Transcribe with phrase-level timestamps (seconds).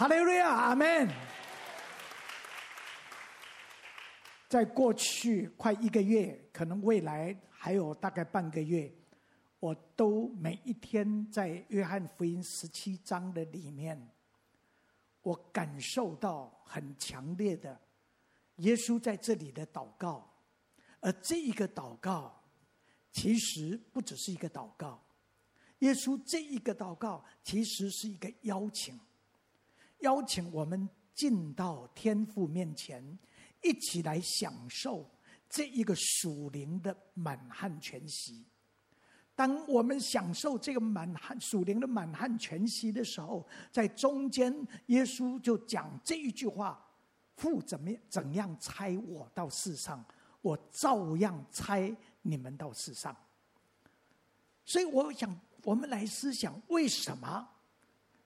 [0.00, 1.06] 哈利路亚，阿门。
[4.48, 8.90] 在过去快一个月，可能未来还有大概半个月，
[9.58, 14.10] 我都每一天在约翰福音十七章的里面，
[15.20, 17.78] 我感受到很强烈的
[18.56, 20.26] 耶稣在这里的祷告，
[21.00, 22.42] 而这一个祷告
[23.12, 25.04] 其实不只是一个祷告，
[25.80, 28.98] 耶稣这一个祷告其实是一个邀请。
[30.00, 33.18] 邀请我们进到天父面前，
[33.62, 35.08] 一起来享受
[35.48, 38.44] 这一个属灵的满汉全席。
[39.34, 44.54] 当我们享受这个满汉属灵的满汉全席的时候，在中间，
[44.86, 46.86] 耶稣就讲这一句话
[47.36, 50.04] ：“父怎么怎样差我到世上，
[50.42, 53.16] 我照样差你们到世上。”
[54.64, 57.48] 所以，我想我们来思想为什么？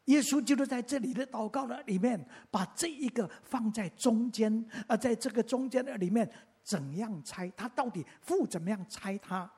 [0.06, 6.30] 耶稣基督在这里的祷告的里面，把这一个放在中间，而在这个中间的里面，
[6.62, 7.68] 怎样猜他？
[7.70, 9.50] 到底父怎么样猜他？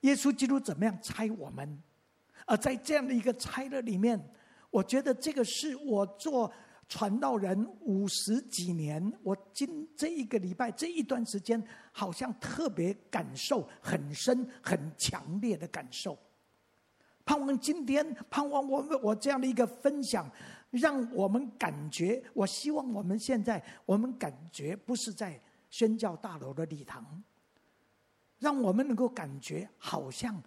[0.00, 1.82] 耶稣基督怎么样猜我们？
[2.46, 4.22] 而在这样的一个猜的里面，
[4.70, 6.52] 我觉得这个是我做
[6.88, 11.60] 传道人五十几年，我今这一个礼拜这一段时间，
[11.90, 16.16] 好像特别感受很深、很强烈的感受。
[17.24, 20.30] 盼望今天，盼望我我这样的一个分享，
[20.70, 22.22] 让我们感觉。
[22.34, 27.22] 我希望我们现在，我们感觉不是在宣教大楼的礼堂，
[28.38, 30.42] 让我们能够感觉，好像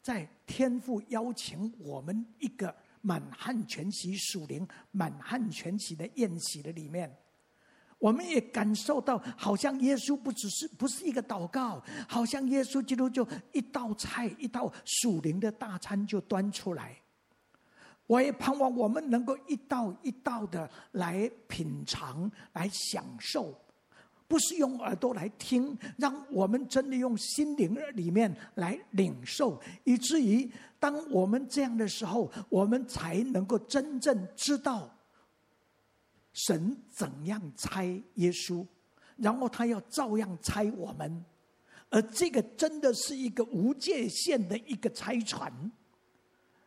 [0.00, 7.12] 在天父邀请我们一个满汉全席属灵满汉全席的宴席的里面。
[8.02, 16.96] 我们也感受到，好像耶稣不只是不是一个祷告，好像耶稣基督就一道菜一道属灵的大餐就端出来。
[18.08, 23.56] 我也盼望我们能够一道一道的来品尝、来享受，
[24.26, 34.92] 不是用耳朵来听，让我们真的用心灵里面来领受，以至于当我们这样的时候，我们才能够真正知道。
[36.32, 37.84] 神怎样猜
[38.14, 38.66] 耶稣，
[39.16, 41.24] 然后他要照样猜我们，
[41.90, 45.52] 而这个真的是一个无界限的一个拆船。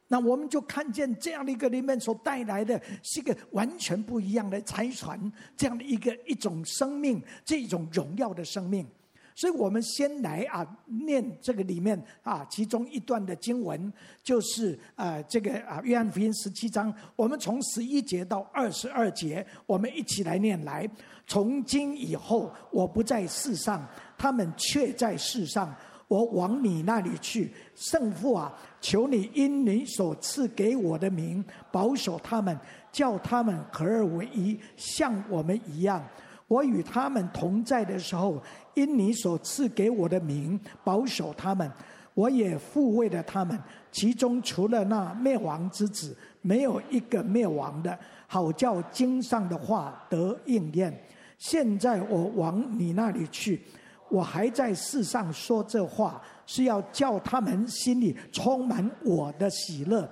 [0.08, 5.20] 那我们就看见这样的一个里面所带来的是一个完全不一样的拆船，
[5.58, 8.88] 这样的一个一种生命，这种荣耀的生命。
[9.36, 13.92] 所以我们先来啊，念这个里面啊，其中一段的经文，
[14.24, 20.90] 就是啊，这个啊，约翰福音十七章，我们从十一节到二十二节，我们一起来念来。
[21.28, 23.86] 从今以后，我不在世上，
[24.18, 25.76] 他们却在世上。
[26.08, 32.56] 我往你那里去，圣父啊，求你因你所赐给我的名，保守他们，
[32.92, 36.02] 叫他们合而为一，像我们一样。
[36.48, 38.40] 我与他们同在的时候，
[38.76, 41.70] 因你所赐给我的名，保守他们，
[42.14, 43.58] 我也护卫了他们。
[43.92, 47.98] 其中除了那灭亡之子，没有一个灭亡的，
[48.28, 50.94] 好叫经上的话得应验。
[51.38, 53.62] 现在我往你那里去，
[54.10, 60.10] 我还在世上说这话，是要叫他们心里充满我的喜乐。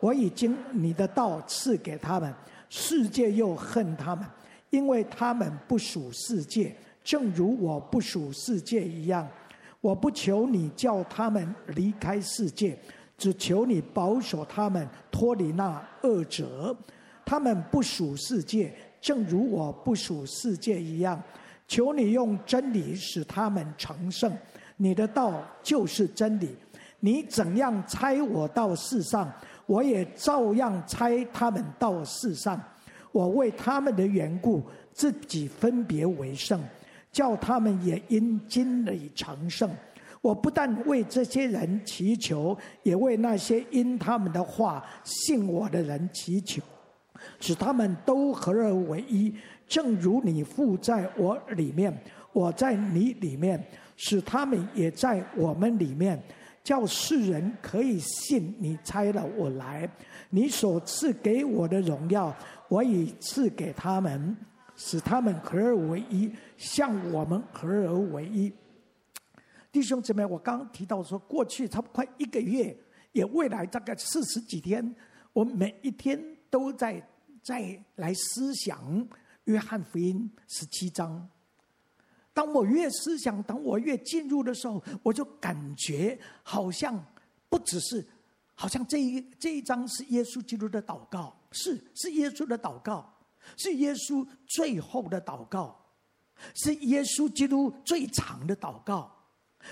[0.00, 2.34] 我已经你的道赐给他们，
[2.68, 4.26] 世界又恨他们。
[4.70, 6.72] 因为他们不属世界，
[7.10, 9.28] 正如我不属世界一样，
[9.80, 12.78] 我不求你叫他们离开世界，
[13.18, 16.72] 只求你保守他们脱离那恶者。
[17.26, 21.20] 他们不属世界，正如我不属世界一样，
[21.66, 24.32] 求你用真理使他们成圣。
[24.76, 26.54] 你的道就是真理。
[27.00, 29.28] 你怎样差我到世上，
[29.66, 32.62] 我也照样差他们到世上。
[33.10, 34.62] 我为他们的缘故，
[34.92, 36.62] 自己分别为圣，
[37.12, 39.70] 叫他们也因真理成圣。
[40.20, 46.60] 我不但为这些人祈求，也为那些因他们的话信我的人祈求，
[47.40, 49.34] 使他们都合而为一，
[49.66, 51.96] 正如你父在我里面，
[52.32, 53.64] 我在你里面，
[53.96, 56.22] 使他们也在我们里面，
[56.62, 59.88] 叫世人可以信你差了我来。
[60.28, 62.34] 你所赐给我的荣耀。
[62.68, 64.36] 我已赐给他们，
[64.82, 68.50] 使他们合而为一，像我们合而为一。
[69.70, 72.74] 弟兄姊妹，我刚刚提到说，过去差不多快一个月，
[73.12, 74.96] 也未来大概四十几天，
[75.34, 76.18] 我每一天
[76.48, 77.06] 都在
[77.42, 79.06] 在来思想
[79.44, 81.28] 约翰福音十七章。
[82.32, 86.98] 当我越思想，当我越进入的时候，我就感觉好像
[87.50, 88.02] 不只是，
[88.54, 91.36] 好像这一这一章是耶稣基督的祷告。
[91.52, 93.12] 是是耶稣的祷告，
[93.56, 95.78] 是耶稣最后的祷告，
[96.54, 99.16] 是耶稣基督最长的祷告。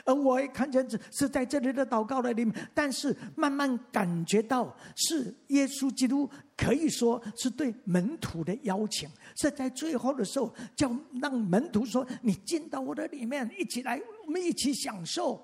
[0.04, 9.08] 而我也看见是是在这里的祷告的里面，但是慢慢感觉到是耶稣基督可以说是对门徒的邀请，
[9.40, 15.42] 是在最后的时候叫让门徒说：“你进到我的里面，一起来，我们一起享受。”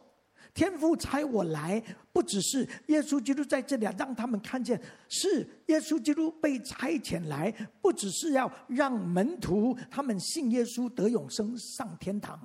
[0.55, 7.53] 天父差我来，不只是耶稣基督在这里让他们看见，是耶稣基督被差遣来，
[7.83, 12.41] 不只是要让门徒他们信耶稣得永生上天堂。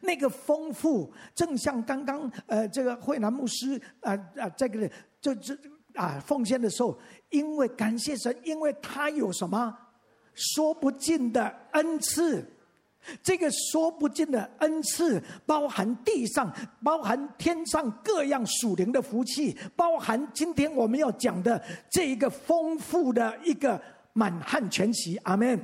[0.00, 4.90] 那个丰富，正像刚刚呃，这个慧南牧师啊啊、呃，这个
[5.20, 5.56] 就这
[5.94, 6.96] 啊奉献的时候，
[7.30, 9.76] 因为感谢神，因为他有什么
[10.34, 12.44] 说不尽的恩赐，
[13.22, 16.52] 这个说不尽的恩赐，包含地上、
[16.82, 23.80] 包含天上各样属灵的福气，包含今天我们要讲的这一个丰富的一个
[24.12, 25.16] 满汉全席。
[25.18, 25.58] 阿门。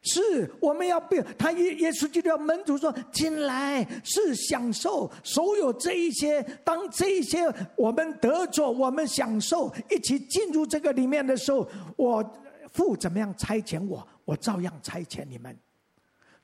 [0.00, 6.40] 是，我们要被他耶耶稣基督的门徒说进来，是享受所有这一些。
[6.64, 12.24] 当这一些我们得着，我们享受，一起进入这个里面的时候，我
[12.72, 15.54] 父怎么样差遣我，我照样差遣你们。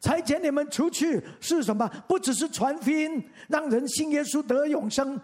[0.05, 1.91] 差遣你们出去是什么？
[2.07, 5.19] 不只是传福音，让人信耶稣得永生。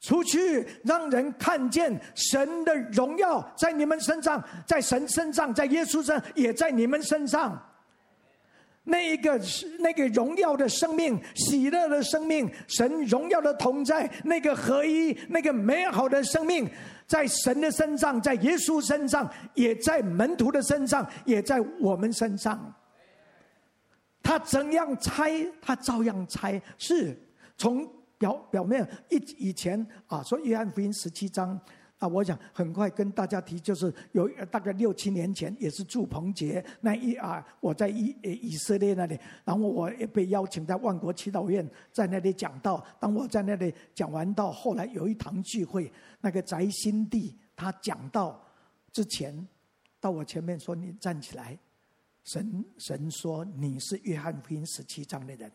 [0.00, 7.60] 出去，让人看见神的荣耀在你们身上，在神身上，在耶稣身上，也在你们身上。
[8.84, 16.70] 那一个是那个荣耀的生命，喜乐的生命，神荣耀的同在，那个合一，那个美好的生命，
[17.08, 22.72] 在神的身上，在耶稣身上，也在门徒的身上，也在我们身上。
[24.28, 27.18] 他怎样猜，他照样猜，是
[27.56, 27.88] 从。
[28.18, 31.56] 表表面一以前啊，说约翰福音十七章
[31.98, 42.84] 啊，我想很快跟大家提，就是有大概六七年前，也是祝鹏杰那一啊，我在以以色列那里，然后我也被邀请在万国祈祷院在那里讲道。
[42.98, 45.88] 当我在那里讲完道，后来有一堂聚会，
[46.20, 48.44] 那个翟新弟他讲道
[48.90, 49.46] 之前，
[50.00, 51.56] 到我前面说：“你站起来。”
[52.28, 55.50] 神神说：“你是约翰福音十七章的人。”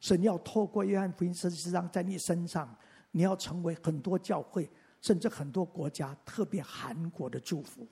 [0.00, 2.76] 神要透过约翰福音十七章在你身上，
[3.10, 4.70] 你要成为很多教会，
[5.00, 7.88] 甚至很多国家，特别韩国的祝福。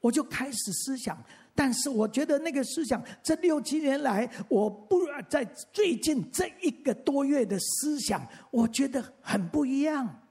[0.00, 1.16] 我就开始思想，
[1.54, 4.98] 但是我觉得那个思想，这六七年来，我不
[5.30, 10.22] 在最近这一个多月的思想，我觉得很不一样。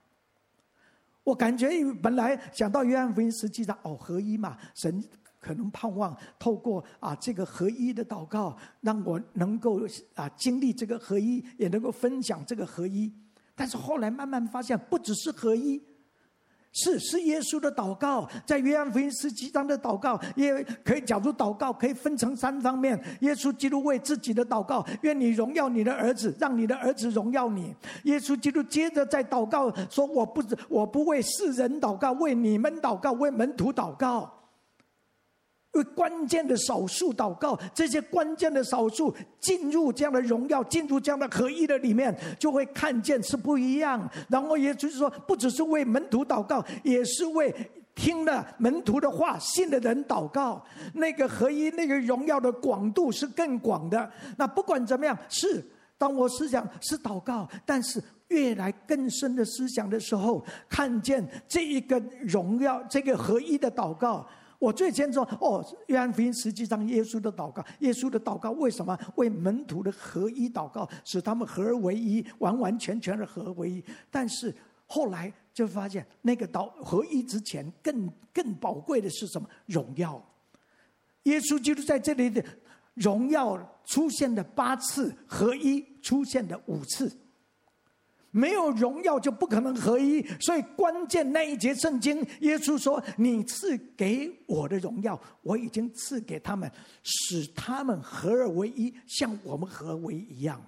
[1.24, 1.70] 我感觉
[2.02, 5.02] 本来想到约翰福音十七章，哦，合一嘛，神。
[5.42, 9.80] 可能盼望透过啊这个合一的祷告，让我能够
[10.14, 13.12] 啊经历这个合一，也能够分享这个合一。
[13.56, 15.82] 但是后来慢慢发现，不只是合一，
[16.72, 22.98] 是是耶稣的祷告，在约翰福音十七章的祷告，也可以假如祷告可以分成三方面。
[23.20, 27.74] 耶稣基督为自己的祷告，愿你荣耀你的儿子，让你的儿子荣耀你。
[28.04, 34.32] 耶稣基督接着在祷告说：“我不我不为世人祷告，为你们祷告，为门徒祷告。”
[35.72, 44.08] 为关键的少数祷告，这些关键的少数进入这样的荣耀，进入这样的合一的里面，就会看见是不一样。
[44.28, 47.54] 然后也就是说，不只是为门徒祷告，也是为
[47.94, 50.62] 听了门徒的话、信的人祷告。
[50.92, 54.10] 那个合一、那个荣耀的广度是更广的。
[54.36, 55.64] 那不管怎么样，是
[55.96, 64.26] 当我思想是祷告，但是越来更深的思想的时候，看见这一个荣耀、这个合一的祷告。
[64.62, 73.84] 我最先说哦，约翰福音实际上耶稣的祷告，耶稣的祷告为什么为门徒的合一祷告，使他们合而为一，完完全全的合而为一？
[74.08, 74.54] 但是
[74.86, 79.48] 后来就发现，那个祷合一之前更更宝贵的是什么？
[79.66, 80.24] 荣耀。
[81.24, 82.44] 耶稣基督在这里的
[82.94, 87.10] 荣耀出现了八次，合一出现了五次。
[88.34, 96.70] 没有荣耀就不可能合一，所以关键那一节圣经，耶稣说：“你赐给我的荣耀，我已经赐给他们，
[97.02, 100.60] 使他们合而为一，像我们合为一样。”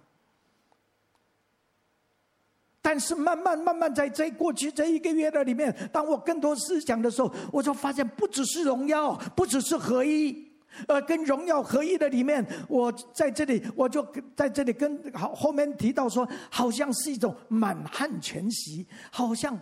[2.83, 10.54] 但是慢慢慢慢在这过去这一个月的里面，当我更多思想的时候，我就发现不只是荣耀，不只是合一。
[10.87, 19.59] 呃，跟荣耀合一的里面，我在这里，我就在这里跟好后面提到说，好像是一种满汉全席，好像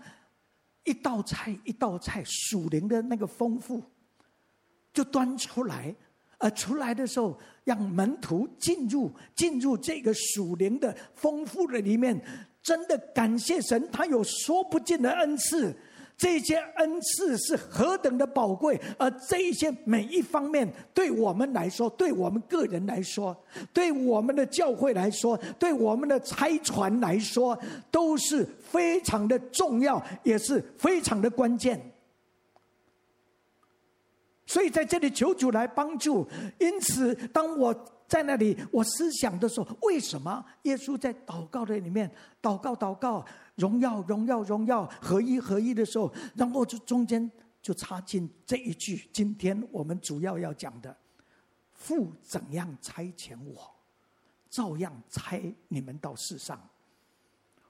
[0.85, 3.83] 一道菜一道菜属灵的那个丰富，
[4.93, 5.95] 就端出来，
[6.39, 12.21] 而出来的时候，让门徒进入进入这个属灵的丰富的里面，
[12.63, 15.77] 真的感谢神，他有说不尽的恩赐。
[16.17, 23.37] 这些恩赐是何等的宝贵，而这一些每一方面，对我们来说，对我们个人来说，
[23.73, 27.59] 对我们的教会来说，对我们的差传来说，
[27.91, 31.93] 都是非常的重要，也是非常的关键。
[34.47, 36.29] 所以在这里求主来帮助。
[36.61, 37.75] 因此，当我
[38.07, 42.09] 在那里我思想的时候，为什么耶稣在祷告的里面
[42.41, 43.25] 祷告祷告？
[43.57, 47.31] 荣耀，荣耀，荣耀，合一，合一的时候，然后就中间
[47.61, 50.97] 就插进这一句，今天我们主要要讲的：
[51.73, 53.75] 父怎样差遣我，
[54.49, 56.61] 照样差你们到世上。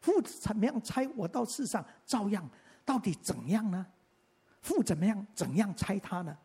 [0.01, 2.49] 父怎么样差我到世上，照样，
[2.85, 3.87] 到底怎样呢？
[4.61, 6.37] 父怎么样，怎样差他呢？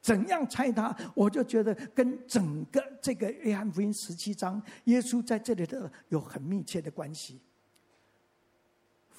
[0.00, 0.96] 怎样差他？
[1.14, 7.40] 我就觉得跟整个这个约翰福音十七章，耶稣在这里的有很密切的关系。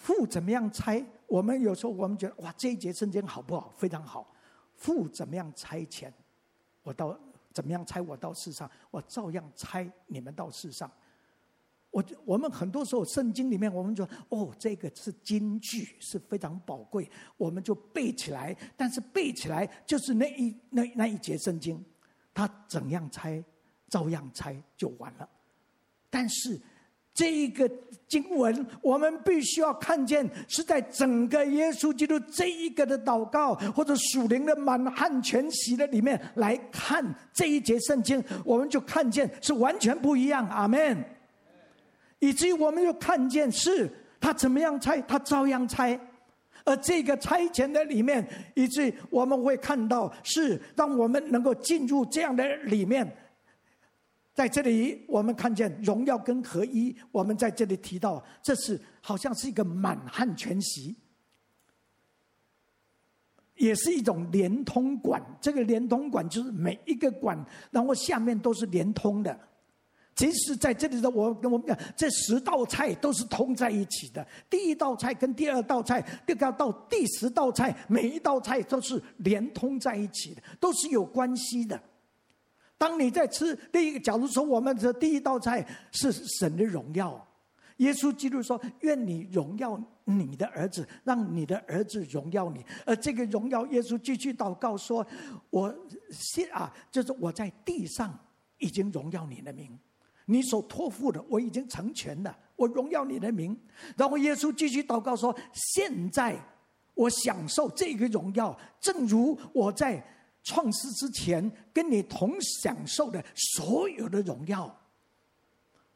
[0.07, 1.05] 父怎么样差？
[1.27, 3.69] 我们有时候我们觉得哇，这一节圣经好不好？
[3.75, 4.33] 非常好。
[4.73, 6.09] 父怎么样差遣
[6.81, 7.19] 我到？
[7.51, 8.71] 怎么样差我到世上？
[8.89, 10.89] 我照样差你们到世上。
[11.91, 18.55] 我我们很多时候圣经里面，我们说哦，这个是金句，是非常宝贵，我们就背起来。
[18.77, 21.83] 但是背起来就是那一那那一节圣经，
[22.33, 23.43] 他怎样猜，
[23.89, 25.29] 照样猜就完了。
[26.09, 26.57] 但是。
[27.17, 27.67] 这一个
[28.07, 40.47] 经文，我们必须要看见，是在整个耶稣基督这一个的祷告，或者属灵的满汉全席的里面来看这一节圣经，我们就看见是完全不一样。
[40.47, 41.03] 阿门。
[42.19, 45.99] 以至于我们就看见是他怎么样差，他照样差。
[46.65, 53.11] 而这个差遣的里面，以至于我们会看到是让我们能够进入这样的里面。
[54.37, 56.95] 在这里，我们看见荣耀跟合一。
[57.11, 60.95] 我们在这里提到，这是好像是一个满汉全席，
[63.55, 65.19] 也是一种连通管。
[65.41, 69.35] 这个连通管就是每一个管，然后下面都是连通的。
[70.13, 74.23] 即使在这里的我跟，我们讲这十道菜都是通在一起的。
[74.47, 81.81] 第一道菜跟第二道菜，第二到第十道菜，每一道菜都是连通在一起的，都是有关系的。
[82.77, 87.27] 当你在吃第一个，假如说我们的第一道菜是神的荣耀，
[87.77, 95.05] 耶稣基督说：“愿你荣耀你的儿子，让你的儿子荣耀你。”而这个荣耀，耶稣继续祷告说
[95.49, 95.75] ：“我
[96.11, 98.15] 现啊，就是我在地上
[98.59, 99.75] 已经荣耀你的名，
[100.25, 103.59] 你所托付的我已经成全了，我荣耀你的名。”
[103.97, 105.35] 然后耶稣继续祷告说
[105.75, 106.39] ：“现在
[106.93, 110.03] 我享受这个荣耀，正如我在。”
[110.47, 114.73] 创世之前，跟你同享受的所有的荣耀，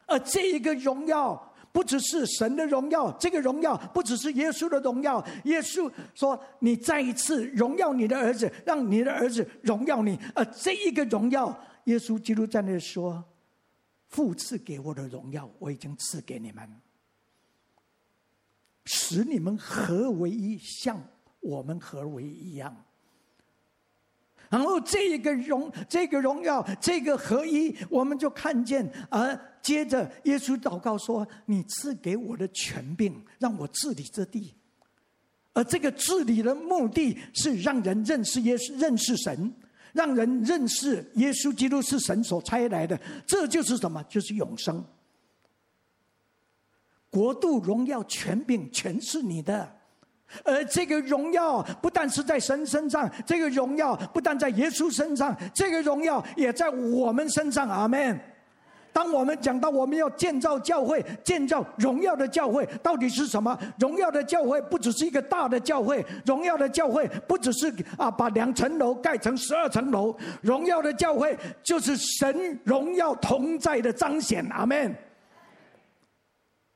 [0.04, 5.26] 而这一个荣耀不只是神的荣耀，这个荣耀不只是耶稣的荣耀。
[5.44, 13.24] 耶稣说：“你再一次荣耀你的儿子，让你的儿子荣耀你。”而这一个荣耀，耶稣基督在那说
[14.08, 16.68] ：“父赐给我的荣耀，我已经赐给你们，
[18.84, 21.02] 使你们合为一，像
[21.40, 22.76] 我们合为一样。”
[24.52, 28.86] 然后这个荣，这个荣耀，这个合一，我们就看见。
[29.08, 34.52] 而接着耶稣祷告说：“你赐给我的权柄，让我治理这地。”
[35.54, 39.54] 而这个治理的目的是让人认识耶稣，认识神，
[39.94, 43.00] 让人认识耶稣基督是神所差来的。
[43.26, 44.02] 这就是什么？
[44.04, 44.84] 就是永生。
[47.08, 49.78] 国度、荣耀、权柄，全是你的。
[50.44, 57.68] 而这个荣耀不但是在神身上，这个荣耀不但在耶稣身上，这个荣耀也在我们身上。
[57.68, 58.18] 阿门。
[58.94, 63.58] 当我们讲到我们要建造教会，建造荣耀的教会，到底是什么？
[63.78, 74.46] 荣耀的教会不只是一个大的教会，荣耀的教会不只是啊把两层楼盖成十二层楼，荣耀的教会就是神荣耀同在的彰显。
[74.50, 74.94] 阿门。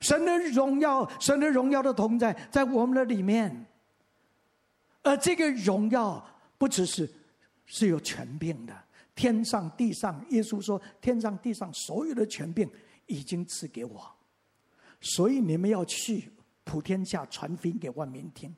[0.01, 3.67] 神的荣耀，神的荣耀的同在，在我们的里面。
[5.03, 6.25] 而这个荣耀
[6.59, 7.09] 不只是
[7.65, 8.75] 是有权柄的，
[9.15, 12.69] 天上地上，耶稣说，天上地上所有的权柄
[13.07, 14.15] 已经赐给我，
[15.01, 16.31] 所以你们要去
[16.65, 18.55] 普天下传福音给万民听。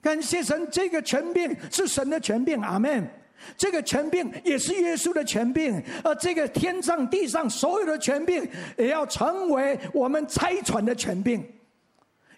[0.00, 3.08] 感谢神，这个权柄是神的权柄，阿门。
[3.56, 11.44] 这个权柄也是耶稣的权柄，而这个天上地上所有的权柄，也要成为我们拆传的权柄，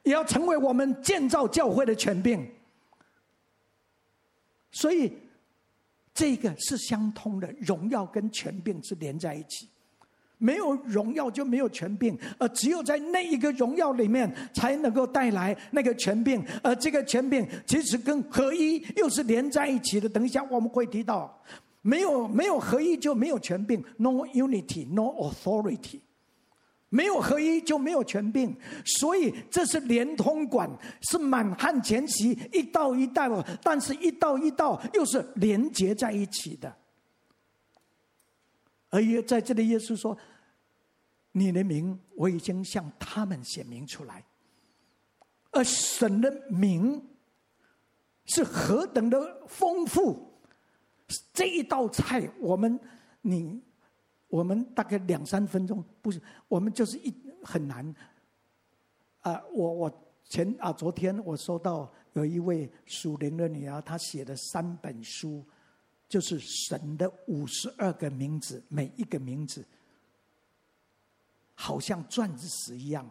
[0.02, 2.48] 也要成为我们建造教会的权柄。
[4.72, 5.12] 所以，
[6.14, 9.68] 这个是相通的，荣耀跟权柄是连在一起。
[10.42, 20.08] 没有荣耀就没有权柄，而只有在那一个荣耀里面才能够带来那个权柄，而这个权柄其实跟合一又是连在一起的。
[20.08, 21.38] 等一下我们会提到，
[21.82, 26.00] 没有没有合一就没有权柄，no unity，no authority，
[26.88, 28.56] 没有合一就没有权柄，
[28.86, 30.70] 所以这是连通管，
[31.02, 36.74] 是满汉全席一道一道，但是一道一道又是连接在一起的。
[38.90, 40.18] 而耶在这里，耶稣说
[41.32, 44.24] ：“你的名我已经向他们显明出来，
[45.52, 47.00] 而神的名
[48.24, 50.32] 是何等的丰富。
[51.32, 52.78] 这一道菜，我们
[53.22, 53.62] 你
[54.26, 57.94] 我们大概两三分钟，不是我们就是一很难。
[59.20, 65.44] 啊，我我前啊昨天我收到有一位属灵的女儿，她写的三本书。”
[66.10, 69.64] 就是神的五十二个名字，每一个名字
[71.54, 73.08] 好像钻石一样，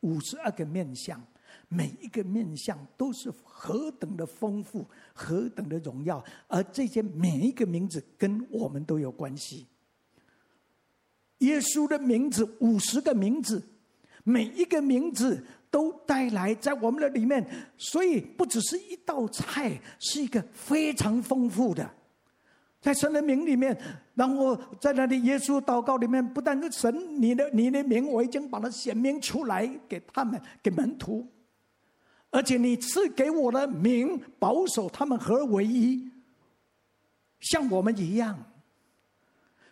[0.00, 1.20] 五十二个面相，
[1.68, 9.66] 每一个面相都是何等的丰富，何等的荣耀，而这些每一个名字跟我们都有关系。
[11.38, 13.60] 耶稣的名字，五十个名字，
[14.22, 17.44] 每一个名字都带来在我们的里面，
[17.76, 21.98] 所以不只是一道菜，是一个非常丰富的。
[22.80, 23.76] 在神的名里面，
[24.14, 31.26] 然后在那里耶稣祷告里面，不但是神你的你的名，我已经把它显明出来给他们给门徒，
[32.30, 36.08] 而且你赐给我的名，保守他们合为一，
[37.40, 38.38] 像我们一样。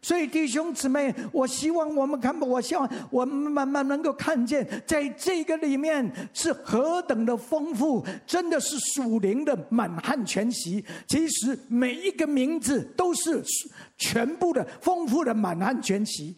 [0.02, 10.84] 所以弟兄姊妹，我希望我们看，我希望我们慢慢能够看见，在这个里面是何等的丰富，真的是属灵的满汉全席。
[11.08, 13.42] 其实每一个名字都是
[13.98, 16.36] 全部的丰富的满汉全席，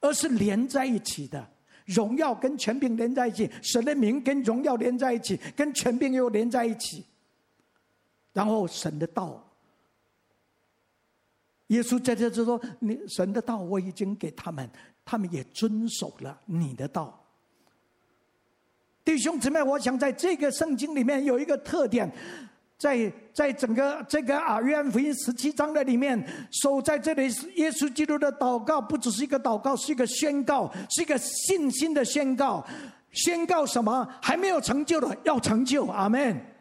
[0.00, 1.44] 而是连在一起的，
[1.86, 7.04] 荣耀跟权柄连在一起，神的名跟荣耀连在一起，跟权柄又连在一起，
[8.32, 9.43] 然后神的道。
[11.74, 14.68] 耶稣在这就说：“你神的道我已经给他们，
[15.04, 17.20] 他们也遵守了你的道。”
[19.04, 22.10] 弟兄姊妹，我想在这个圣经里面有一个特点，
[22.78, 27.24] 在在整个这个啊约翰福音十七章的里面，守在这里，
[27.56, 32.64] 耶稣基督的祷告不只是一个祷告，是一个宣告，是一个信心的宣告。
[33.12, 34.08] 宣告什么？
[34.22, 36.53] 还没有成就的要成就，阿门。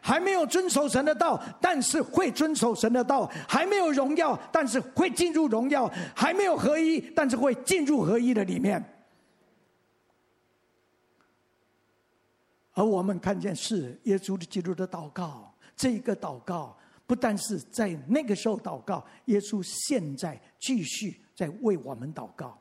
[0.00, 8.82] 还没有遵守神的道，但是会遵守神的道；还没有荣耀，但是会进入荣耀；还没有合一，但是会进入合一的里面。
[12.72, 22.59] 而我们看见是耶稣基督的祷告，这个祷告不但是在那个时候祷告，耶稣现在继续在为我们祷告。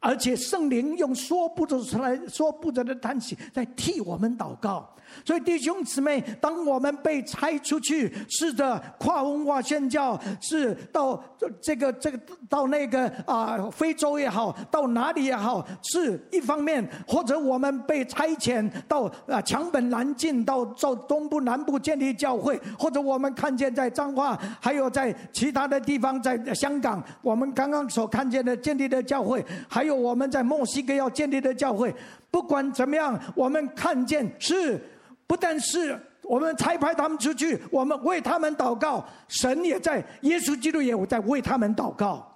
[0.00, 4.88] 而且圣灵用说不出来、说不出的叹息，在替我们祷告。
[5.24, 11.18] 所以弟兄姊妹，当我们被差出去，是的，跨文化宣教，是到
[11.62, 31.92] 这个、这个到那个啊，非洲也好，到哪里也好，是一方面；或者我们被差遣到啊，强本南进，到到东部、南部建立教会；或者我们看见在彰化，还有在其他的地方，在香港，我们刚刚所看见的建立的教会，还有我们在墨西哥要建立的教会。
[32.30, 34.80] 不管怎么样，我们看见是。
[35.26, 42.26] 不但是我们差派他们出去，我们为他们祷告，神也在，耶稣基督也在为他们祷告，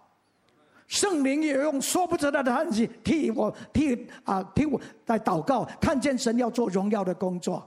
[0.86, 7.66] 圣灵也用说不出来的叹息替我替啊替我在祷告，看见神要做荣耀的工作。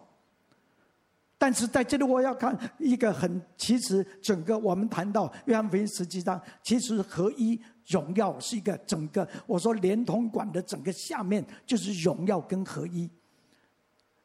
[1.45, 13.07] 但是在这里我要看一个很，其实整个我们谈到约翰福音十七章，其实合一荣耀是一个整个我说连通管的整个下面就是荣耀跟合一。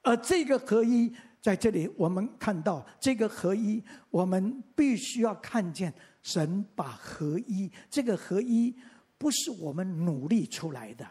[0.00, 8.74] 而这个合一在这里，我们看到这个合一，我们必须要看见神把合一，这个合一
[9.18, 11.06] 不是我们努力出来的，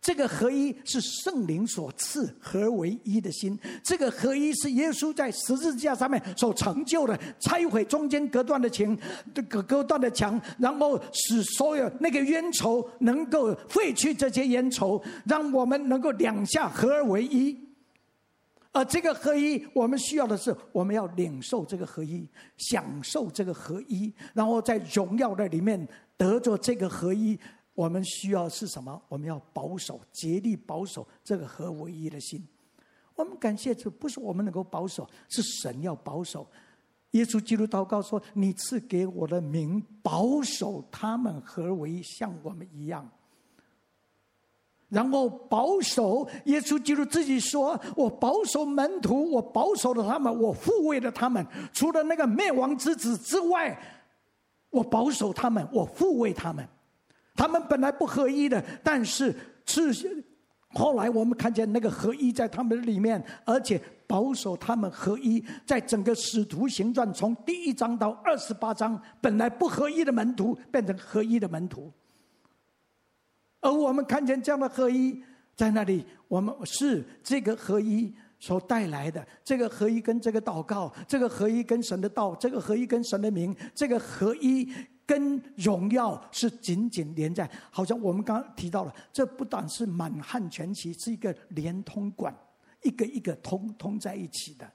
[0.00, 8.96] 这个合一是圣灵所赐合为一的心，这个合一是耶稣在十字架上面所成就的，拆毁中间隔断的墙，
[9.46, 17.54] 隔隔断的墙，然后使所有那个冤仇能够废去这些冤仇，让我们能够两下合而为一。
[18.72, 25.86] 而这个合一，我们需要的是，我们要领受这个合一，享受这个合一，然后在荣耀的里面
[26.16, 27.38] 得着这个合一。
[27.80, 29.00] 我们需要是什么？
[29.08, 32.46] 我们要保守，竭力保守这个合为一的心。
[33.14, 36.46] 我们感谢主，不是我们能够保守，是神要保守。
[37.12, 43.10] 耶稣基督祷告说：“你赐给我的名，保守他们合为像我们一样。”
[44.90, 51.46] 然后保守耶稣基督自己说：“我保守门徒，我保守了他们，我护卫了他们。
[51.72, 53.80] 除了那个灭亡之子之外，
[54.68, 56.68] 我保守他们，我护卫他们。
[57.40, 60.24] 他们本来不合一的，但是是。”
[60.72, 71.90] 后来我们看见那个合一在他们的里面，而且保守他们合一，在整个使徒行传从第一章到二十八章，本来不合一的门徒变成合一的门徒，
[73.62, 75.20] 而我们看见这样的合一
[75.56, 84.68] 在那里，我们是这个合一所带来的，这个合一跟这个祷告，这个合一跟神的道，这个合一跟神的名，这个合一。
[85.10, 92.32] 跟荣耀是紧紧连在，好像我们刚刚提到了，这不但是满汉全席，是一个连通管，
[92.84, 94.72] 一个一个通通在一起的。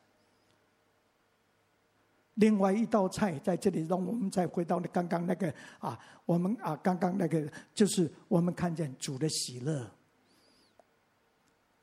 [2.33, 9.89] 另外一道菜在这里，让我们再回到那刚刚那个啊，我们啊刚刚那个，就是我们看见主的喜乐。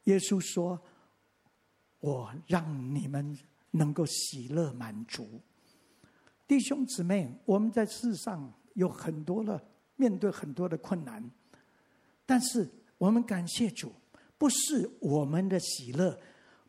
[0.05, 0.79] 耶稣说
[2.01, 3.35] ：“我让你们
[3.71, 5.41] 能够喜乐满足。”
[6.47, 9.61] 弟兄姊妹，我们在世上有很多的
[9.97, 11.23] 面对很多的困难，
[12.27, 13.93] 但是我们感谢主，
[14.37, 16.19] 不是我们的喜乐，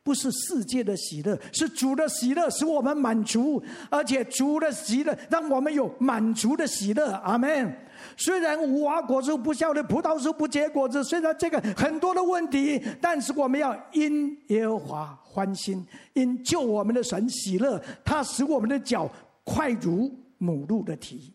[0.04, 7.12] 不是世界的喜乐，是主的喜乐使我们满足，而且主的喜乐让我们有满足的喜乐。
[7.16, 7.76] 阿门。
[8.18, 19.10] 虽然无花果树不效力，葡萄树不结果子，虽然这个很多的问题，但是我们要因耶和华欢心，因救我们的神喜乐，他使我们的脚。
[19.44, 21.34] 快如母鹿的蹄，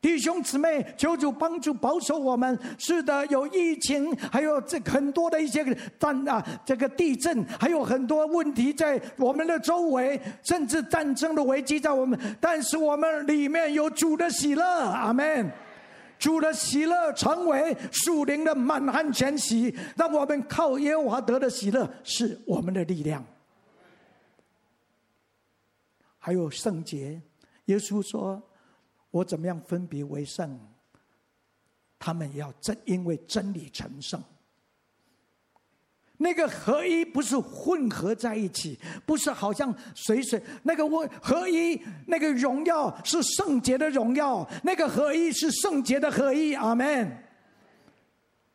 [0.00, 2.58] 弟兄姊妹，求主帮助保守我们。
[2.78, 5.64] 是的，有疫情，还有这很多的一些
[5.98, 12.18] 战啊，这个地震，还有很多问题在我们的周围，甚至战争的危机在我们。
[12.40, 15.50] 但是我们里面有主的喜乐，阿门。
[16.18, 23.22] 主的喜乐成为属灵的满汉全席，让我们靠耶和华得的喜乐是我们的力量。
[26.26, 27.22] 还有圣洁，
[27.66, 28.42] 耶稣说
[29.12, 30.58] ：“我怎么样分别为圣？
[32.00, 34.20] 他们要真，因为真理成圣。
[36.16, 46.54] 那个合一不是混合在一起，不是好像水水那个合合一，那个荣耀是圣洁的荣耀，那个合一是圣洁的合一。
[46.54, 47.22] 阿门。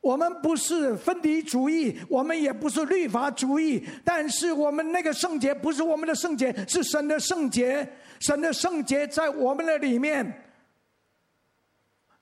[0.02, 7.88] 我们不是分离主义，我们也不是律法主义，但是我们那个圣洁不是我们的圣洁，是神的圣洁。
[8.20, 10.44] 神的圣洁在我们的里面，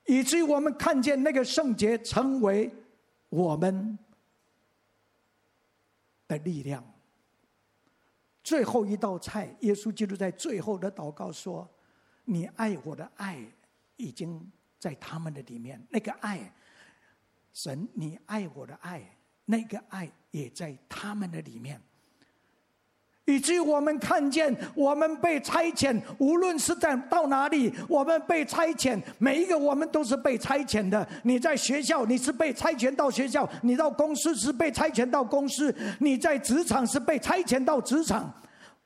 [0.06, 2.70] 以至于我们看见那个圣洁成为
[3.28, 3.98] 我们
[6.28, 6.82] 的力量。
[8.42, 11.68] 最后一道菜，耶稣基督在最后的祷告说
[12.24, 13.38] ：“你爱我的爱
[13.96, 16.52] 已经在他们的里面，那个爱。”
[17.52, 19.02] 神，你爱我的爱，
[19.44, 21.80] 那个爱也在他们的里面，
[23.24, 31.06] 以至于我们看见，我们被差遣，无论是在到哪里，我们被差遣，每一个我们都是被差遣的。
[31.22, 38.32] 你在学校，你是被差遣到学校；你到公司是被差遣到公司；你在职场是被差遣到职场。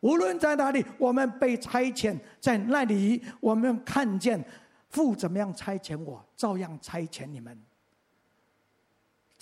[0.00, 4.42] 无论在哪里，我们被差遣，在那里，我们看见
[4.90, 7.59] 父怎么样差遣我，照样差遣你们。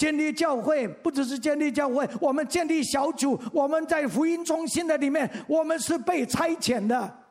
[0.02, 7.24] 建立教会不只是建立教会，我们建立小组，我们在福音中心的里面，我们是被差遣的，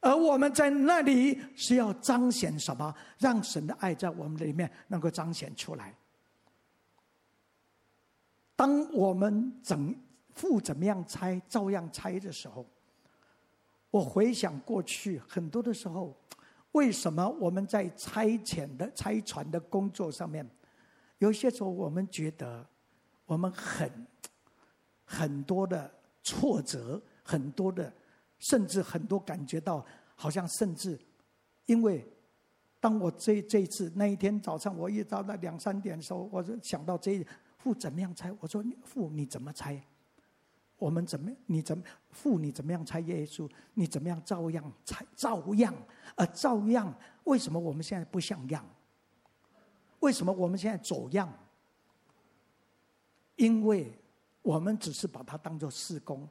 [0.00, 2.94] 而我们在那里是要彰显什么？
[3.18, 5.94] 让神的爱在我们里面能够彰显出来。
[8.56, 9.94] 当我们怎
[10.34, 12.66] 父怎么样拆，照样拆的时候，
[13.90, 16.16] 我回想过去很多的时候，
[16.70, 20.48] 为什么我们在差遣的差传的工作上面？
[21.22, 22.66] 有些时候，我们觉得
[23.26, 23.88] 我们很
[25.04, 25.88] 很多的
[26.24, 27.92] 挫折，很多的，
[28.40, 30.98] 甚至很多感觉到好像甚至，
[31.66, 32.04] 因为
[32.80, 37.24] 当我这这一次那一天早上，我一到那两三点的时候，我就想到这
[37.56, 38.34] 父怎么样猜？
[38.40, 39.80] 我说父你怎么猜？
[40.76, 42.98] 我们怎么你怎么父你怎么样猜？
[42.98, 45.06] 耶稣你怎么样照样猜？
[45.14, 45.72] 照样
[46.16, 48.68] 啊照样，为什么我们现在不像样？
[50.02, 51.32] 为什么我们现在走样？
[53.36, 53.92] 因为
[54.42, 56.28] 我们只是把它当做事工。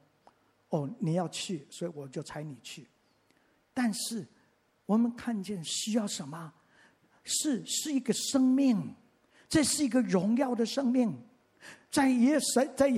[0.70, 2.88] 哦，你要去，所以我就差你去。
[3.74, 4.26] 但是
[4.86, 6.54] 我们看见需要什么？
[7.24, 8.96] 是是一个生命，
[9.50, 11.18] 这是一个荣耀的生命。
[11.89, 12.89] 在耶神在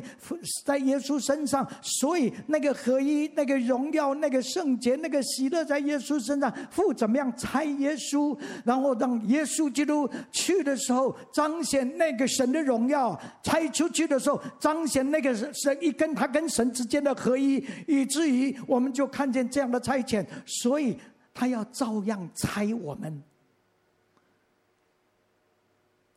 [0.64, 20.24] 在耶稣身上，所以那个合一、那个荣耀、那个圣洁、那个喜乐，在耶稣身上，父怎么样差耶稣，然后让耶稣基督去的时候，彰显那个神的荣耀；差出去的时候，彰显那个神一跟他跟神之间的合一，以至于我们就看见这样的差遣。
[20.46, 20.96] 所以
[21.34, 23.24] 他要照样差我们。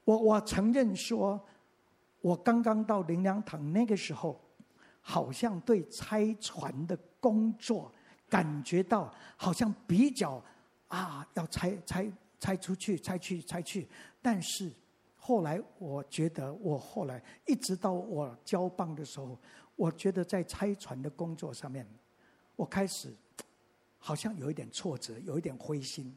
[0.05, 1.43] 我我承认说。
[2.27, 4.41] 我刚刚到灵粮堂那个时候，
[5.01, 7.93] 好像对拆船的工作
[8.29, 10.43] 感觉到好像比较
[10.89, 13.87] 啊，要拆拆拆出去，拆去拆去。
[14.21, 14.73] 但是
[15.15, 19.39] 后来我觉得，我后来一直到我交棒的时候，
[19.77, 21.87] 我觉得在拆船的工作上面，
[22.57, 23.15] 我开始
[23.99, 26.13] 好像有一点挫折，有一点灰心。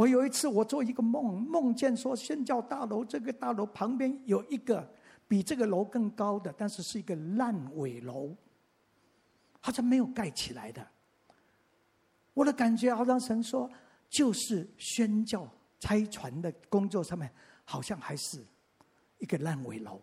[0.00, 4.90] 我有一次，我做一个梦，梦见说宣教大楼这个大楼旁边有一个
[5.28, 8.34] 比这个楼更高的，但是是一个烂尾楼，
[9.60, 10.82] 好像没有盖起来的。
[12.32, 13.70] 我的感觉好像神说，
[14.08, 15.46] 就是宣教
[15.78, 17.30] 拆船的工作上面，
[17.66, 18.42] 好像还是
[19.18, 20.00] 一个烂尾楼。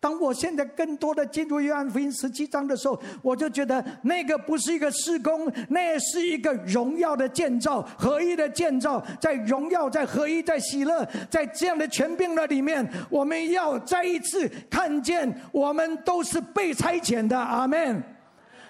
[0.00, 18.00] 当我现在更多的进入约翰福音十七章的时候，我就觉得那个不是一个施工，那是一个荣耀的建造，合一的建造，在荣耀，在合一，在喜乐，在这样的权柄的里面，我们要再一次看见，我们都是被差遣的，阿门。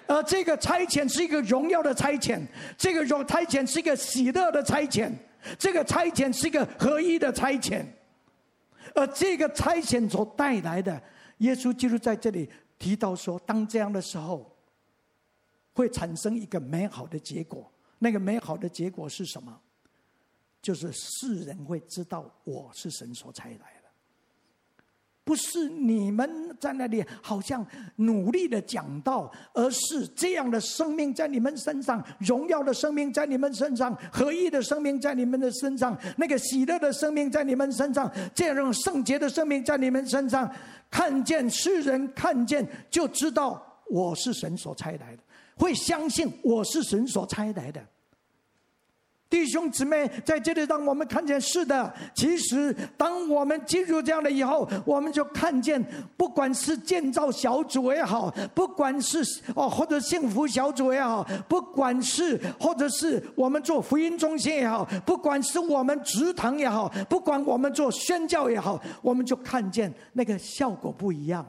[0.07, 2.41] 而这个差遣是一个荣耀的差遣，
[2.75, 5.11] 这个荣差遣是一个喜乐的差遣，
[5.59, 7.85] 这个差遣是一个合一的差遣，
[8.95, 10.99] 而这个差遣所带来的。
[11.39, 14.55] 耶稣基督在这里提到说，当这样的时候，
[15.73, 17.69] 会产生一个美好的结果。
[17.97, 19.59] 那个美好的结果是什么？
[20.61, 23.78] 就是世人会知道我是神所差来。
[25.29, 26.27] 不是你们
[26.59, 27.63] 在那里好像
[27.97, 40.51] 努力的讲道，而是这样的生命在你们身上，荣耀的生命在你们身上，合一的生命在你们的身上，那个喜乐的生命在你们身上，这样圣洁的生命在你们身上，
[40.89, 45.21] 看见世人看见就知道我是神所差来的，
[45.55, 47.79] 会相信我是神所差来的。
[49.29, 55.79] 弟兄姊妹，在这里让我们看见，是的，其实当我们进入这样的以后，我们就看见，
[56.17, 59.23] 不管是建造小组也好，不管是
[59.55, 71.45] 哦或者幸福小组也好，不管是或者是我们做福音中心也好，不管是我们职堂也好，不管我们做宣教也好，我们就看见那个效果不一样。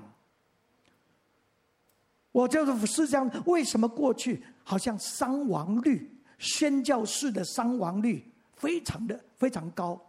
[2.31, 6.10] 我就是是这样，为什么过去好像伤亡率？
[6.41, 8.25] 宣教士的伤亡率
[8.57, 10.01] 非常的非常高，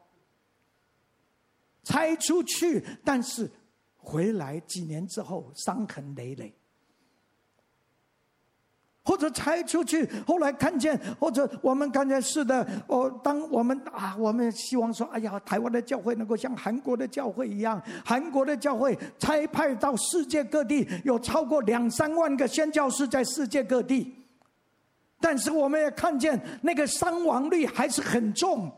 [1.84, 3.52] 拆出去，但是
[3.98, 6.54] 回来几年之后伤痕累累，
[9.04, 24.15] 或者拆出去，后来看见，或者我们看见是的，哦，当我们啊，我们希望说，哎呀，台湾的教会能够像韩国的教会一样，韩国的教会差派到世界各地，有超过两三万个宣教士在世界各地。
[25.22, 28.72] 但是我们也看见那个伤亡率还是很重。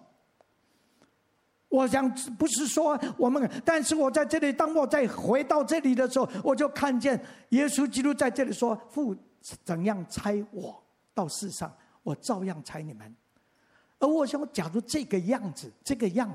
[1.69, 9.15] 我想不是说我们，但是我在这里，当我再回到这里的时候，我就看见耶稣基督在这里说：“父
[9.63, 10.83] 怎样差我
[11.15, 13.15] 到世上，我照样差你们。”
[13.97, 16.29] 而我想，假如这个样子，这个样，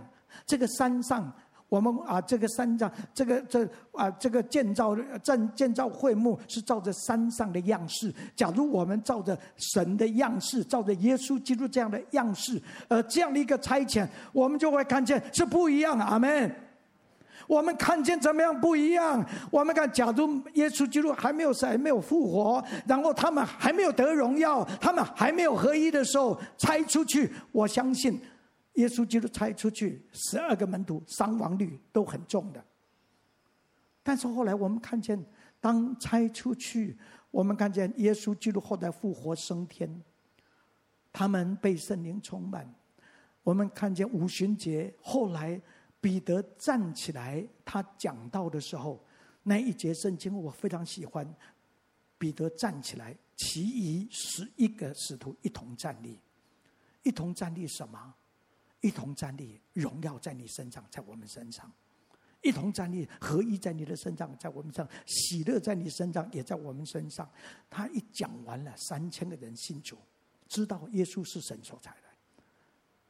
[0.45, 1.33] 这个山上。
[1.69, 8.13] 我们啊，这个山上，这个这啊，这个建造建建造会幕是照着山上的样式。
[8.35, 15.99] 假如我们照着神的样式，照着耶稣基督这样的样式，呃，这样的一个差遣，我们就会看见是不一样。
[15.99, 16.51] 阿门。
[17.47, 19.25] 我们看见怎么样不一样？
[19.51, 28.21] 我们看，假如耶稣基督还没有死，还没有复活，然后他们还没有得荣耀，他们还没有合一的时候，拆出去，我相信。
[28.79, 32.65] 耶稣基督差出去十二个门徒，伤亡率都很重的。
[34.05, 35.23] 但是后来我们看见，
[35.61, 36.97] 当差出去，
[37.33, 40.03] 我们看见耶稣基督后来复活升天，
[41.13, 42.73] 他们被圣灵充满。
[43.43, 45.61] 我们看见五旬节后来
[46.01, 49.05] 彼得站起来，他讲道的时候，
[49.43, 51.29] 那一节圣经我非常喜欢。
[52.17, 56.19] 彼得站起来，其余十一个使徒一同站立，
[57.03, 58.15] 一同站立什么？
[58.81, 61.67] 一同站立，荣耀在你身上，在我们身上；
[62.43, 67.29] 一同站立，合一在你的身上，在我们身上；喜乐在你身上，也在我们身上。
[67.69, 69.99] 他一讲完了，三千个人信主，
[70.47, 72.09] 知道耶稣是神所差来。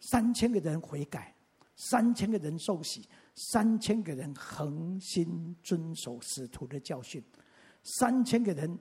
[0.00, 1.34] 三千个人悔改，
[1.76, 7.22] 三千个人受洗，三千个人恒心遵守使徒的教训，
[7.82, 8.78] 三千个人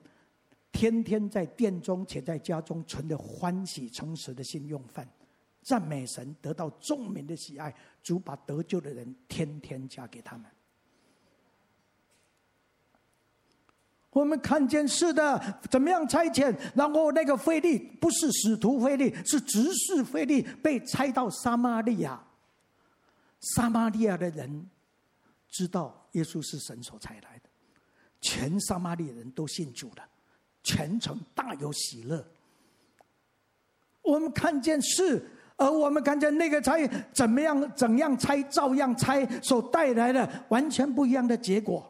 [0.70, 5.06] 天天在殿中且在家中存着欢喜诚实的心用饭，
[5.68, 7.74] 赞美神，得到众民的喜爱。
[8.02, 10.46] 主把得救的人天天加给他们。
[14.08, 16.56] 我们看见是的，怎么样差遣？
[16.74, 22.18] 然后那个费利不是使徒费利，是执事费利，被差到撒玛利亚。
[23.40, 24.70] 撒玛利亚的人
[25.50, 27.50] 知道耶稣是神所差来的，
[28.22, 30.08] 全撒玛利亚人都信主了，
[30.62, 32.26] 全城大有喜乐。
[34.00, 36.74] 我们看见是，而我们看见那个差
[37.12, 41.84] 怎么样，怎样拆，照样拆，所带来的完全不一样的结果。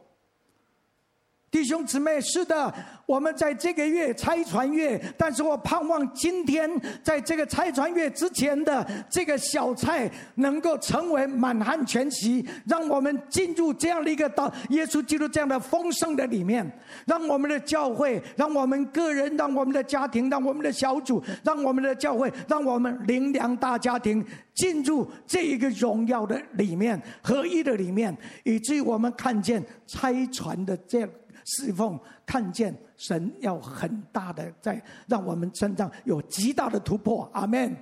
[1.50, 2.72] 弟兄姊妹，是的，
[3.06, 6.70] 我们在这个月拆船月，但是我盼望今天
[7.02, 16.70] 在这个拆船月之前的这个小菜能够成为满汉全席，让我们进入这样的一个到耶稣基督这样的丰盛的里面，
[17.06, 24.22] 让我们的教会，让我们个人，让我们的家庭，让我们的小组，让我们的教会，让我们灵粮大家庭
[24.54, 31.08] 进入这一个荣耀的里面，合一的里面，以至于我们看见拆船的这样。
[31.48, 37.74] 侍奉看见神要很大的在让我们身上有极大的突破，阿门。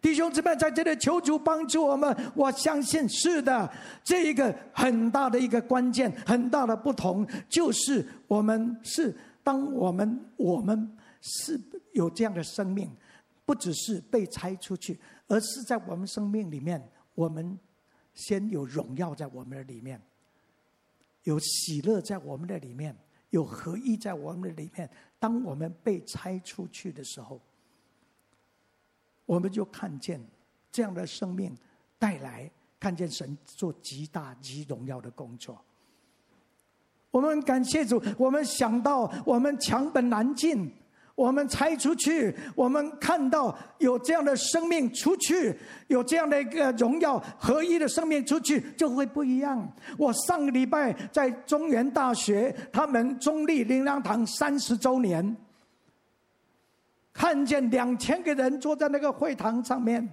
[0.00, 3.70] 弟兄姊妹在这里求主帮助我们，我相信是的，
[4.02, 10.90] 这一个很大的一个关键，很大的不同，就是我们是当我们我们
[11.22, 11.58] 是
[11.92, 12.90] 有这样的生命，
[13.46, 17.58] 不只是被拆出去，而是在我们生命里面，我们
[18.12, 20.00] 先有荣耀在我们的里面。
[21.24, 22.96] 有喜乐在我们的里面，
[23.30, 24.88] 有合一在我们的里面。
[25.18, 27.40] 当我们被拆出去的时候，
[29.26, 30.22] 我们就看见
[30.70, 31.56] 这样的生命
[31.98, 35.58] 带来，看见神做极大极荣耀的工作。
[37.10, 40.70] 我们感谢主，我们想到我们强本难进。
[41.14, 49.72] 我们拆出去，我们看到有这样的生命出去，有这样的一个荣耀合一的生命出去，就会不一样。
[49.96, 55.36] 我上个礼拜在中原大学，他们中立灵粮堂三十周年，
[57.12, 60.08] 看见两千个人坐在那个会堂上面。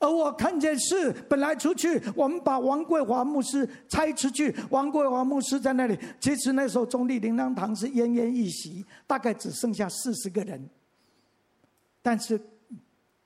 [0.00, 5.98] 而我看见是本来出去，我们把王桂华牧师拆出去，王桂华牧师在那里。
[6.20, 10.68] 其实那时候中立灵粮堂是奄奄一息，大概只剩下四十个人。
[12.00, 12.40] 但是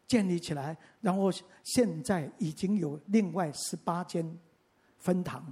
[0.08, 1.30] 建立起来，然后
[1.62, 4.38] 现在已经有另外十八间
[4.98, 5.44] 分堂，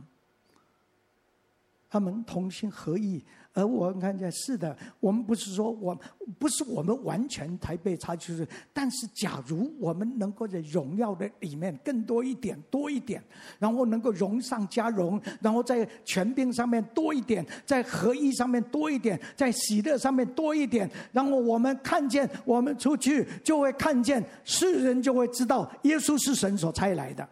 [1.90, 3.22] 他们同心合意。
[3.52, 5.98] 而我们看见是的，我们不是说我
[6.38, 13.22] 不是我们完全台北差出去，但是假如我们能够在荣耀的里面更多一点，多一点，
[13.58, 27.28] 然后能够荣上加荣，然后在权柄上面多一点，在合一上面多一点，在喜乐上面多一点，然后我们看见我们出去就会看见世人就会知道耶稣是神所差来的。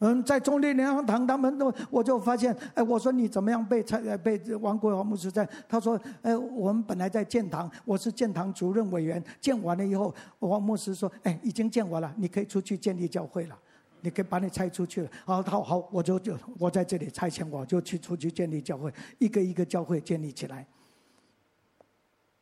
[0.00, 5.48] 嗯，在中立联合堂，他们都我就发现，哎，我说你怎么样被拆被王国华牧师在？
[5.68, 13.58] 他说，哎，我们本来在建堂，我是建堂主任委员，建完了以后，王牧师说，哎，已经建完了，你可以出去建立教会了，
[14.02, 15.10] 你可以把你拆出去了。
[15.24, 20.64] 好，好，好，我就就我在这里拆迁，我就去出去建立教会，一个一个教会建立起来。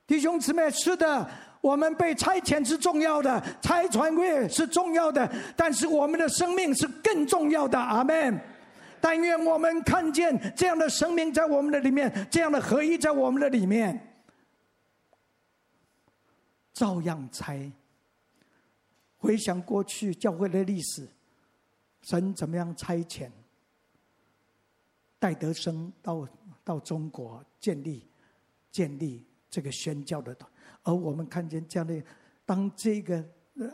[0.06, 1.26] 弟兄姊妹，是的。
[1.60, 7.78] 我们被差遣是重要的，差传月是重要的，但是我们的生命是更重要的。
[7.78, 8.40] 阿门。
[8.98, 14.14] 但愿我们看见这样的生命在我们的里面，这样的合一在我们的里面，
[16.72, 17.70] 照样拆。
[19.18, 21.06] 回想过去教会的历史，
[22.02, 23.30] 神怎么样差遣
[25.18, 26.26] 戴德生到
[26.64, 28.08] 到中国建立
[28.72, 30.50] 建立这个宣教的团
[30.86, 32.00] 而我们看见这样的，
[32.44, 33.24] 当这个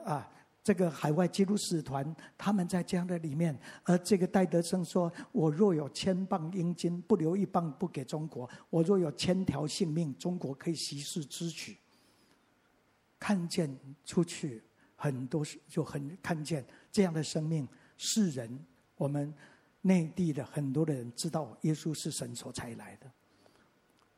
[0.03, 0.27] 啊，
[0.65, 11.77] 这个海外基督使团他们在这样的里面，而这个戴德生说：“我若有千磅英金，不留一磅不给中国；我若有千条性命，中国可以息事支取。”
[13.21, 14.63] 看见出去
[14.97, 18.59] 很多就很看见这样的生命，世人
[18.97, 19.35] 我们
[19.83, 23.07] 内地的很多的人知道耶稣是神所差来的。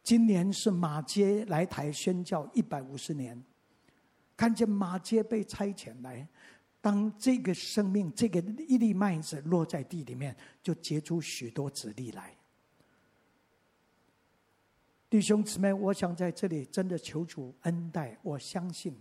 [0.05, 3.42] 今年是马街来台宣教一百五十年，
[4.36, 6.28] 看见马街被差遣来，
[6.82, 8.38] 当这个生命，这个
[8.68, 12.36] 一粒麦子落在地里面，就结出许多子粒来。
[15.09, 18.94] 弟兄姊妹，我想在这里真的求主恩待，我相信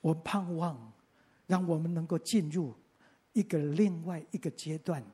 [0.00, 0.92] 我盼望
[1.46, 2.74] 让我们能够进入
[3.34, 5.04] 一个另外一个阶段。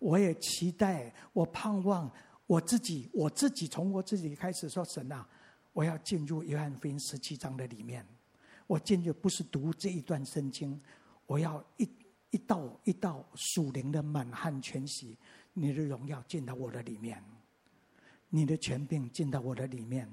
[0.00, 2.10] 我也期待，我盼望
[2.46, 5.26] 我自己，我自己从我自己开始说：“神啊，
[5.72, 8.06] 我要进入约翰福音十七章的里面。
[8.66, 10.80] 我进入不是读这一段圣经，
[11.26, 11.88] 我要一
[12.30, 15.16] 一道一道属灵的满汉全席，
[15.52, 17.22] 你的荣耀进到我的里面，
[18.30, 20.08] 你的权柄进到我的里面。”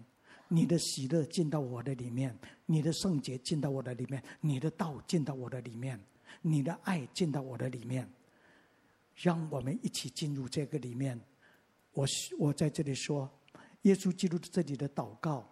[0.50, 6.00] 你的喜乐进到我的里面，你的圣洁进到我的里面，你的道进到我的里面，
[6.44, 8.08] 你的爱进到我的里面，
[9.16, 11.20] 让我们一起进入这个里面。
[11.94, 12.06] 我
[12.40, 13.30] 我在这里说，
[13.84, 15.48] 耶稣基督这里的祷告，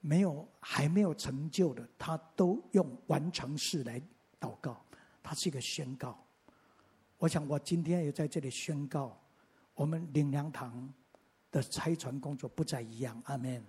[0.00, 4.00] 没有还没有成就的，他都用完成式来
[4.40, 4.82] 祷告，
[5.22, 6.18] 他是一个宣告。
[7.18, 9.20] 我想我今天也在这里宣告，
[9.74, 10.92] 我们灵粮堂
[11.50, 13.20] 的拆船工作不再一样。
[13.26, 13.62] 阿门。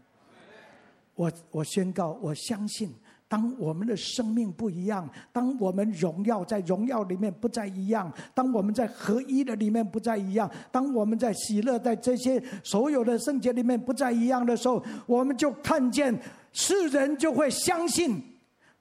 [1.16, 2.94] 我我宣告，我相信，
[3.30, 16.20] 当我们的生命不一样，当我们荣耀在荣耀里面不再一样，当我们在合一的里面不再一样，当我们在喜乐在这些所有的圣洁里面不再一样的时候，我们就看见
[16.54, 18.20] 世人就会相信，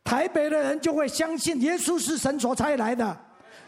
[0.03, 3.15] 台北的人就会相信耶稣是神所差来的，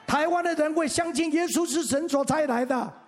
[0.07, 3.00] 台湾的人会相信耶稣是神所差来的。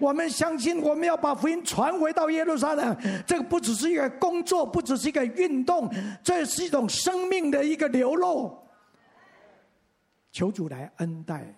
[0.00, 2.96] 我们相信，我们要把福音传回到耶路撒冷。
[3.26, 5.88] 这个不只是一个工作，不只是一个运动，
[6.24, 8.58] 这是一种生命的一个流露。
[10.32, 11.54] 求主来恩待，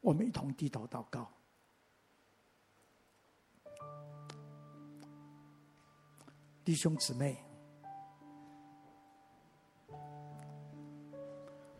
[0.00, 1.28] 我们一同低头祷告。
[6.64, 7.36] 弟兄姊妹，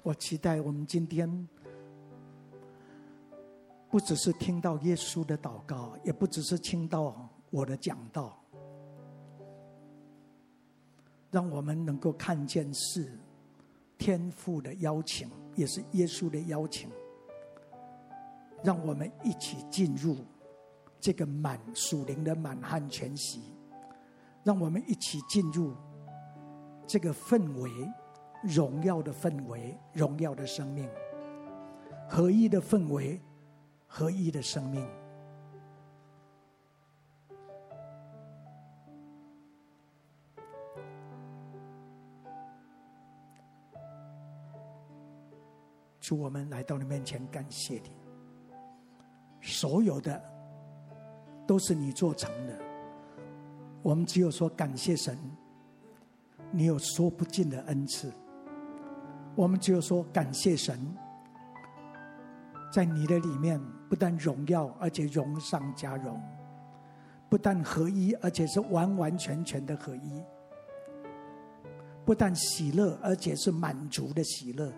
[0.02, 1.48] 我期待我们今天。
[3.96, 8.38] 不只是听到耶稣的祷告，也不只是听到我的讲道，
[11.30, 13.10] 让我们能够看见是
[13.96, 16.90] 天父的邀请，也是耶稣的邀请，
[18.62, 20.18] 让我们一起进入
[21.00, 23.40] 这个满属灵的满汉全席，
[24.44, 25.74] 让我们一起进入
[26.86, 27.70] 这个氛围，
[28.42, 30.86] 荣耀的氛围，荣耀的生命，
[32.06, 33.18] 合一的氛围。
[33.86, 34.86] 合一的生命，
[46.00, 47.90] 主，我们来到你面前，感谢你。
[49.40, 50.22] 所有的
[51.46, 52.58] 都是你做成的，
[53.82, 55.18] 我们只有说感谢神。
[56.52, 58.12] 你有说不尽的恩赐，
[59.34, 60.78] 我们只有说感谢神。
[62.72, 66.14] 在你的里面，不但荣耀，而且荣上加荣；
[67.28, 70.22] 不但合一，而且是完完全全的合一；
[72.04, 74.72] 不但喜乐，而且是满足的喜乐。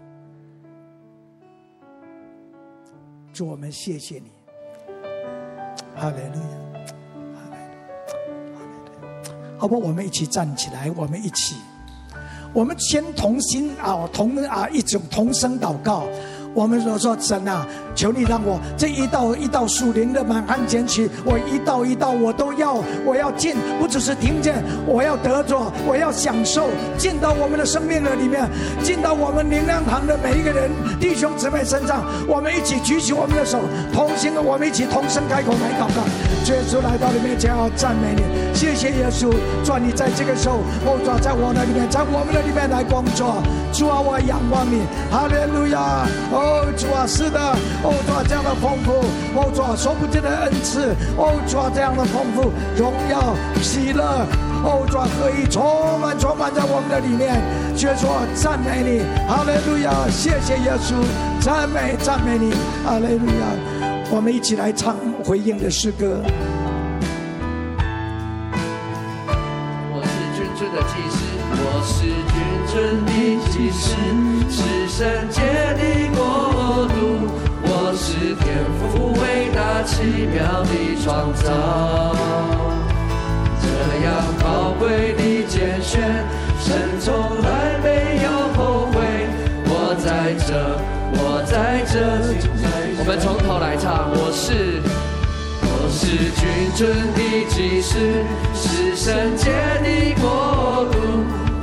[3.33, 4.31] 主，我们谢谢你，
[5.95, 6.59] 哈利路亚，
[7.35, 9.79] 哈利路亚，好不？
[9.79, 11.57] 我们一起站起来，我们一起，
[12.53, 16.07] 我们先同心啊，同啊，一种同声祷告。
[16.59, 26.67] 我们所说神啊，求你让我这一道一道属灵的满汉全席，我一道一道我都要，我要进，不只是听见，我要得着，我要享受，
[26.99, 28.51] 进到我们的生命的里面，
[28.83, 33.61] 进到我们灵粮堂的每一个人弟兄姊妹身上，我们一起举起我们的手，
[33.95, 36.03] 同心的，我们一起同声开口来祷告。
[36.55, 38.23] 耶稣来到你面前，要赞美你，
[38.55, 39.31] 谢谢耶稣，
[39.65, 43.43] 主你在这个时候，我，主在我的里面，在我们的里面来工作，
[43.73, 46.65] 主啊，我仰望你，哈利路亚，哦。
[46.79, 47.41] 主啊，是的，
[47.83, 48.93] 哦，主啊，这样的丰富，
[49.35, 54.05] 哦，主啊，说不尽的恩赐，哦，主啊，这样的丰富，荣耀、喜乐，
[54.63, 57.43] 哦，主啊，可以充满、充满在我们的里面。
[57.75, 60.95] 就说赞美你，哈利路亚，谢谢耶稣，
[61.41, 62.53] 赞美、赞美你，
[62.85, 63.89] 哈利路亚。
[64.11, 64.97] 我们一起来唱。
[65.29, 66.23] 回应的诗歌。
[69.93, 71.21] 我是君尊的祭司，
[71.53, 73.13] 我是君尊的
[73.51, 73.93] 祭司，
[74.49, 75.37] 是圣洁
[75.77, 75.85] 的
[76.17, 77.29] 国度，
[77.61, 77.93] 我。
[78.01, 78.47] 是天
[78.79, 79.93] 赋伟大奇
[80.33, 80.73] 妙的
[81.03, 82.15] 创造，
[83.61, 83.67] 这
[84.07, 84.09] 样
[84.41, 86.01] 宝贵的拣选，
[86.59, 87.13] 神从
[87.43, 88.97] 来没有后悔。
[89.67, 90.49] 我在这，
[91.13, 91.99] 我在这。
[93.01, 94.81] 我们从头来唱，我是，
[96.01, 97.99] 是君尊的祭司，
[98.55, 99.51] 是圣洁
[99.83, 100.97] 的国度。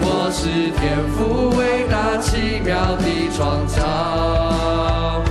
[0.01, 5.23] 我是天父伟大奇妙的创造。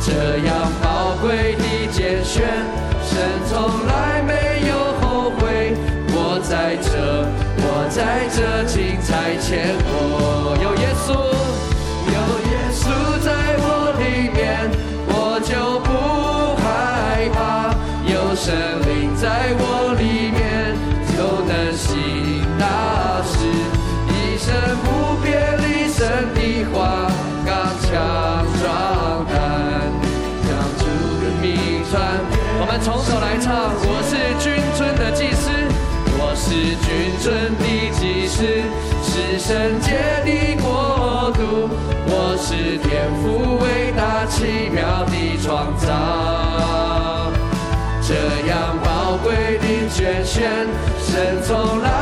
[0.00, 0.10] 这
[0.44, 0.50] 样
[0.82, 2.42] 宝贵的拣选，
[3.06, 3.16] 神
[3.48, 5.76] 从来没有后悔。
[6.10, 6.90] 我在这，
[7.62, 11.14] 我在这精彩前，我有耶稣，
[18.42, 20.02] 圣灵在我里
[20.34, 20.74] 面，
[21.14, 23.38] 就能行大事。
[24.10, 24.50] 一生
[24.82, 25.30] 不变
[25.62, 26.02] 离神
[26.34, 27.06] 的话，
[27.46, 27.54] 刚
[27.86, 27.86] 强
[28.58, 29.38] 壮胆，
[30.42, 30.82] 将主
[31.22, 31.94] 的名传。
[32.58, 34.10] 我们从头来唱，我是
[34.42, 35.46] 君尊的祭司，
[36.18, 37.64] 我是君尊的
[37.94, 38.42] 祭司，
[39.04, 39.94] 是圣洁
[40.26, 41.70] 的国度，
[42.08, 46.21] 我是天赋伟大奇妙的创造。
[50.32, 50.66] 的拣选，
[50.98, 52.01] 神从来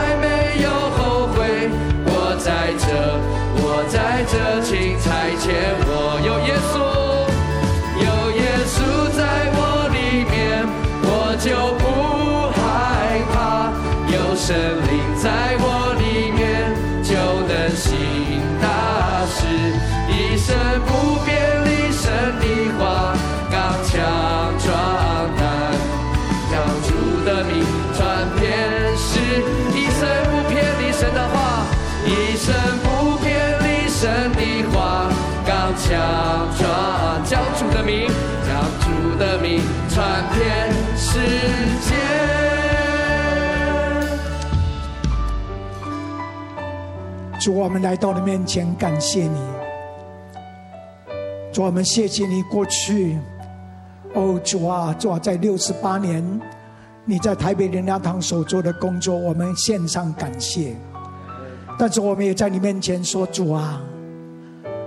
[35.91, 35.99] 将
[36.57, 38.07] 传将主的名，
[38.47, 41.18] 将主的名传遍世
[41.80, 41.97] 界。
[47.41, 49.41] 主，我们来到你面前，感谢你。
[51.53, 53.18] 主，我们谢谢你过去。
[54.14, 56.41] 哦，主啊，主啊，在六十八年，
[57.05, 60.76] 你在台北灵粮堂所做的工作，我们献上感谢。
[61.76, 63.80] 但是，我们也在你面前说，主啊。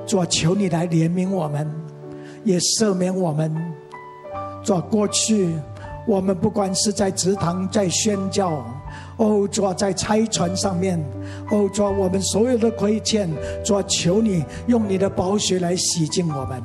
[0.06, 1.70] 主啊，求你来怜悯我们，
[2.44, 3.54] 也赦免我们。
[4.64, 5.50] 主啊，过去
[6.06, 8.64] 我们不管是在祠堂在宣教，
[9.18, 11.00] 哦，主啊，在拆船上面，
[11.50, 13.30] 哦，主啊，我们所有的亏欠，
[13.64, 16.62] 主啊，求你用你的宝血来洗净我们。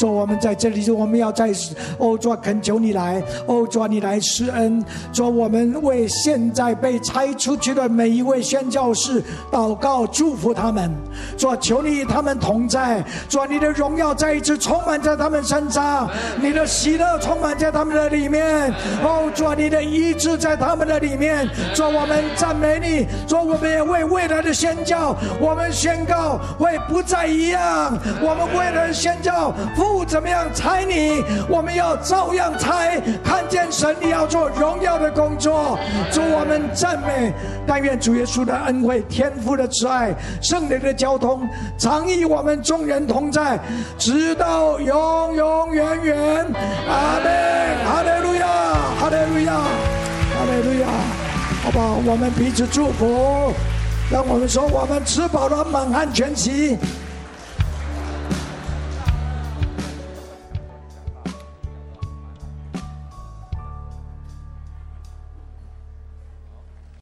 [0.00, 1.50] 主，我们在这里，我们要在
[1.98, 4.82] 哦，主恳求你来，哦，主你来施恩。
[5.12, 9.22] 主，我们为现在被拆出去的每一位宣教士
[9.52, 10.90] 祷告，祝福他们。
[11.36, 13.04] 主，求你与他们同在。
[13.28, 16.08] 主，你的荣耀再一次充满在他们身上，
[16.40, 18.72] 你的喜乐充满在他们的里面。
[19.04, 21.46] 哦，主，你的医治在他们的里面。
[21.74, 23.06] 主，我们赞美你。
[23.28, 27.98] 主，我们也为未来的宣教，我们宣告会不再一样。
[28.22, 29.52] 我们为了宣教。
[29.90, 33.00] 不怎么样猜你，我们要照样猜。
[33.24, 35.76] 看见神，你要做荣耀的工作。
[36.12, 37.32] 祝我们赞美，
[37.66, 43.58] 但愿主耶稣的恩惠、天父的慈爱、圣灵的交通，常与我们众人同在，
[43.98, 46.46] 直到永永远远。
[46.88, 47.30] 阿门。
[47.84, 48.46] 哈利路亚，
[49.00, 50.86] 哈利路亚，哈利路亚。
[51.64, 52.00] 好不好？
[52.06, 53.52] 我们彼此祝福。
[54.10, 56.78] 让我们说，我们吃饱了，满汉全席。